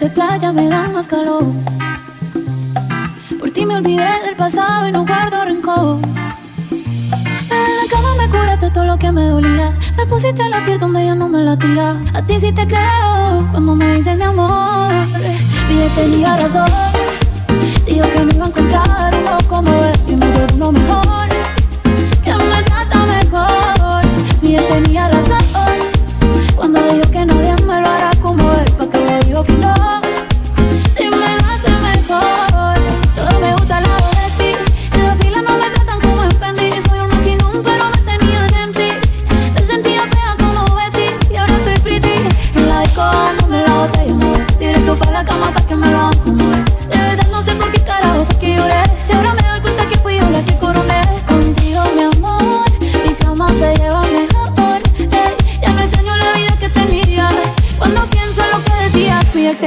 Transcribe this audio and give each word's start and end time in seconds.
de 0.00 0.08
playa 0.10 0.52
me 0.52 0.68
dan 0.68 0.92
más 0.92 1.06
calor. 1.06 1.44
Por 3.38 3.50
ti 3.50 3.66
me 3.66 3.76
olvidé 3.76 4.08
del 4.24 4.36
pasado 4.36 4.88
y 4.88 4.92
no 4.92 5.04
guardo 5.04 5.44
rencor. 5.44 5.98
En 6.70 7.76
la 7.76 7.86
cama 7.90 8.08
me 8.18 8.28
curaste 8.28 8.70
todo 8.70 8.84
lo 8.84 8.98
que 8.98 9.10
me 9.10 9.24
dolía. 9.26 9.76
Me 9.96 10.06
pusiste 10.06 10.42
a 10.42 10.48
latir 10.48 10.78
donde 10.78 11.04
ya 11.04 11.14
no 11.14 11.28
me 11.28 11.42
latía. 11.42 11.96
A 12.14 12.22
ti 12.22 12.38
sí 12.40 12.52
te 12.52 12.66
creo 12.66 13.48
cuando 13.50 13.74
me 13.74 13.94
dicen 13.94 14.18
de 14.18 14.24
amor. 14.24 14.92
Pide 15.68 15.88
tenía 15.96 16.36
razón, 16.36 16.66
digo 17.86 18.06
que 18.12 18.20
no 18.20 18.30
iba 18.34 18.44
a 18.44 18.48
encontrar. 18.48 19.47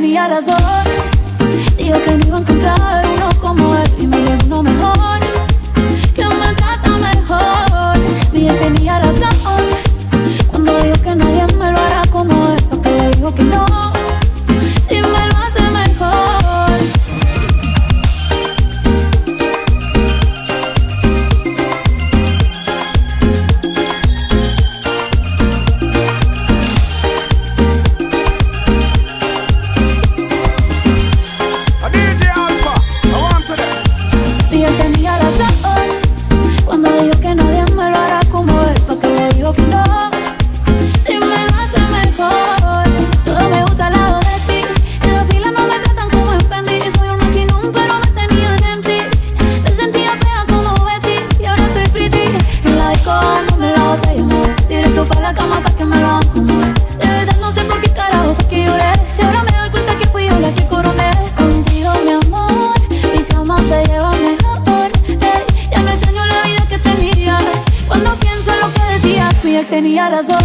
tenía 0.00 0.28
razón. 0.28 0.54
Dijo 1.78 1.98
que 2.04 2.10
no 2.18 2.26
iba 2.26 2.36
a 2.36 2.40
encontrar 2.40 3.06
uno 3.14 3.28
como 3.40 3.74
él. 3.76 3.85
on 35.40 35.48
oh? 35.64 35.95
tenía 69.68 70.08
razón. 70.08 70.36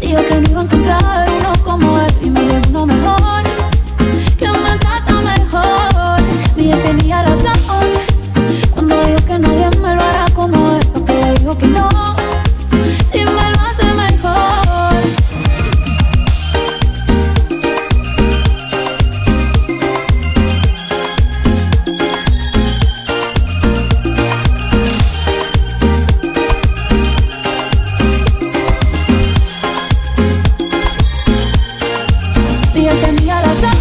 Dijo 0.00 0.20
que 0.26 0.34
no 0.40 0.50
iba 0.50 0.60
a 0.60 0.64
encontrar 0.64 1.28
uno 1.38 1.57
a 33.30 33.42
las 33.42 33.77